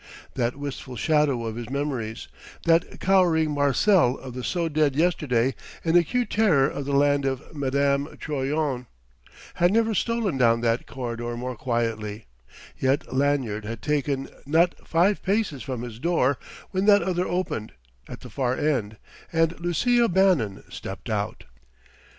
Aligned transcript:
That 0.33 0.55
wistful 0.55 0.95
shadow 0.95 1.45
of 1.45 1.55
his 1.57 1.69
memories, 1.69 2.27
that 2.65 2.99
cowering 2.99 3.51
Marcel 3.51 4.17
of 4.17 4.33
the 4.33 4.43
so 4.43 4.67
dead 4.67 4.95
yesterday 4.95 5.53
in 5.85 5.95
acute 5.95 6.31
terror 6.31 6.67
of 6.67 6.85
the 6.85 6.97
hand 6.97 7.23
of 7.23 7.55
Madame 7.55 8.07
Troyon, 8.19 8.87
had 9.53 9.71
never 9.71 9.93
stolen 9.93 10.39
down 10.39 10.61
that 10.61 10.87
corridor 10.87 11.37
more 11.37 11.55
quietly: 11.55 12.25
yet 12.79 13.13
Lanyard 13.13 13.63
had 13.63 13.83
taken 13.83 14.27
not 14.43 14.73
five 14.87 15.21
paces 15.21 15.61
from 15.61 15.83
his 15.83 15.99
door 15.99 16.39
when 16.71 16.85
that 16.87 17.03
other 17.03 17.27
opened, 17.27 17.73
at 18.09 18.21
the 18.21 18.31
far 18.31 18.55
end, 18.57 18.97
and 19.31 19.59
Lucia 19.59 20.09
Bannon 20.09 20.63
stepped 20.67 21.11
out. 21.11 21.43